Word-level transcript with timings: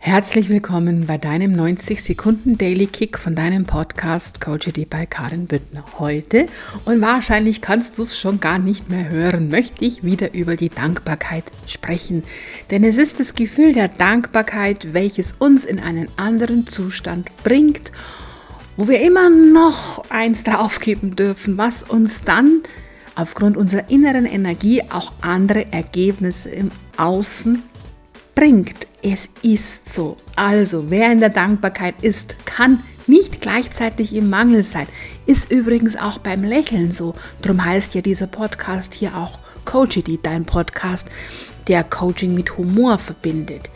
Herzlich 0.00 0.48
willkommen 0.48 1.06
bei 1.06 1.18
deinem 1.18 1.52
90 1.52 2.02
Sekunden 2.02 2.56
Daily 2.56 2.86
Kick 2.86 3.18
von 3.18 3.34
deinem 3.34 3.64
Podcast 3.64 4.40
Coachity 4.40 4.86
bei 4.86 5.06
Karin 5.06 5.46
Büttner. 5.46 5.84
Heute, 5.98 6.46
und 6.84 7.00
wahrscheinlich 7.00 7.60
kannst 7.60 7.98
du 7.98 8.02
es 8.02 8.16
schon 8.16 8.38
gar 8.38 8.60
nicht 8.60 8.88
mehr 8.88 9.10
hören, 9.10 9.50
möchte 9.50 9.84
ich 9.84 10.04
wieder 10.04 10.34
über 10.34 10.54
die 10.54 10.68
Dankbarkeit 10.68 11.44
sprechen. 11.66 12.22
Denn 12.70 12.84
es 12.84 12.96
ist 12.96 13.18
das 13.18 13.34
Gefühl 13.34 13.72
der 13.72 13.88
Dankbarkeit, 13.88 14.94
welches 14.94 15.32
uns 15.32 15.64
in 15.64 15.80
einen 15.80 16.08
anderen 16.16 16.68
Zustand 16.68 17.28
bringt, 17.42 17.90
wo 18.76 18.86
wir 18.86 19.00
immer 19.00 19.28
noch 19.28 20.08
eins 20.10 20.44
draufgeben 20.44 21.16
dürfen, 21.16 21.58
was 21.58 21.82
uns 21.82 22.22
dann 22.22 22.62
aufgrund 23.16 23.56
unserer 23.56 23.90
inneren 23.90 24.26
Energie 24.26 24.80
auch 24.90 25.12
andere 25.22 25.72
Ergebnisse 25.72 26.50
im 26.50 26.70
Außen 26.96 27.64
bringt. 28.38 28.86
Es 29.02 29.30
ist 29.42 29.92
so. 29.92 30.16
Also, 30.36 30.90
wer 30.90 31.10
in 31.10 31.18
der 31.18 31.28
Dankbarkeit 31.28 31.96
ist, 32.02 32.36
kann 32.46 32.84
nicht 33.08 33.40
gleichzeitig 33.40 34.14
im 34.14 34.30
Mangel 34.30 34.62
sein. 34.62 34.86
Ist 35.26 35.50
übrigens 35.50 35.96
auch 35.96 36.18
beim 36.18 36.44
Lächeln 36.44 36.92
so. 36.92 37.16
Darum 37.42 37.64
heißt 37.64 37.96
ja 37.96 38.00
dieser 38.00 38.28
Podcast 38.28 38.94
hier 38.94 39.16
auch 39.16 39.40
Coachity, 39.64 40.20
dein 40.22 40.44
Podcast, 40.44 41.08
der 41.66 41.82
Coaching 41.82 42.32
mit 42.36 42.56
Humor 42.56 42.98
verbindet. 42.98 43.72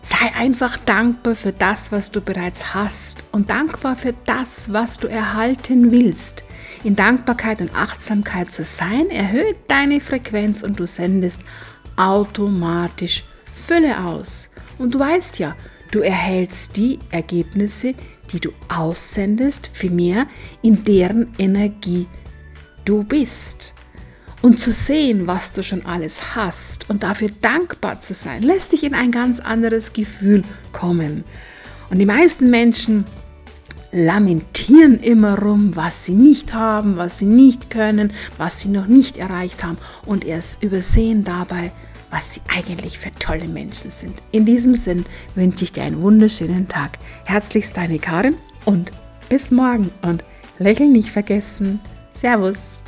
Sei 0.00 0.34
einfach 0.34 0.78
dankbar 0.78 1.34
für 1.34 1.52
das, 1.52 1.92
was 1.92 2.10
du 2.10 2.22
bereits 2.22 2.72
hast 2.72 3.26
und 3.32 3.50
dankbar 3.50 3.96
für 3.96 4.14
das, 4.24 4.72
was 4.72 4.96
du 4.96 5.08
erhalten 5.08 5.90
willst. 5.90 6.42
In 6.84 6.96
Dankbarkeit 6.96 7.60
und 7.60 7.74
Achtsamkeit 7.74 8.50
zu 8.50 8.64
sein, 8.64 9.10
erhöht 9.10 9.56
deine 9.68 10.00
Frequenz 10.00 10.62
und 10.62 10.80
du 10.80 10.86
sendest 10.86 11.42
automatisch 11.96 13.24
Fülle 13.60 14.04
aus. 14.04 14.50
Und 14.78 14.94
du 14.94 14.98
weißt 14.98 15.38
ja, 15.38 15.56
du 15.90 16.00
erhältst 16.00 16.76
die 16.76 16.98
Ergebnisse, 17.10 17.94
die 18.32 18.40
du 18.40 18.50
aussendest, 18.68 19.70
vielmehr 19.72 20.26
in 20.62 20.84
deren 20.84 21.34
Energie 21.38 22.06
du 22.84 23.04
bist. 23.04 23.74
Und 24.42 24.58
zu 24.58 24.70
sehen, 24.70 25.26
was 25.26 25.52
du 25.52 25.62
schon 25.62 25.84
alles 25.84 26.34
hast 26.34 26.88
und 26.88 27.02
dafür 27.02 27.28
dankbar 27.42 28.00
zu 28.00 28.14
sein, 28.14 28.42
lässt 28.42 28.72
dich 28.72 28.84
in 28.84 28.94
ein 28.94 29.10
ganz 29.10 29.38
anderes 29.38 29.92
Gefühl 29.92 30.42
kommen. 30.72 31.24
Und 31.90 31.98
die 31.98 32.06
meisten 32.06 32.48
Menschen 32.48 33.04
lamentieren 33.92 35.00
immer 35.00 35.38
rum, 35.38 35.72
was 35.74 36.06
sie 36.06 36.14
nicht 36.14 36.54
haben, 36.54 36.96
was 36.96 37.18
sie 37.18 37.26
nicht 37.26 37.70
können, 37.70 38.12
was 38.38 38.60
sie 38.60 38.68
noch 38.68 38.86
nicht 38.86 39.16
erreicht 39.16 39.64
haben 39.64 39.78
und 40.06 40.24
erst 40.24 40.62
übersehen 40.62 41.24
dabei, 41.24 41.72
was 42.10 42.34
sie 42.34 42.40
eigentlich 42.48 42.98
für 42.98 43.12
tolle 43.14 43.48
Menschen 43.48 43.90
sind. 43.90 44.20
In 44.32 44.44
diesem 44.44 44.74
Sinn 44.74 45.04
wünsche 45.34 45.64
ich 45.64 45.72
dir 45.72 45.84
einen 45.84 46.02
wunderschönen 46.02 46.68
Tag. 46.68 46.98
Herzlichst 47.24 47.76
deine 47.76 47.98
Karin 47.98 48.34
und 48.64 48.90
bis 49.28 49.50
morgen 49.50 49.90
und 50.02 50.24
lächeln 50.58 50.92
nicht 50.92 51.10
vergessen. 51.10 51.80
Servus. 52.12 52.79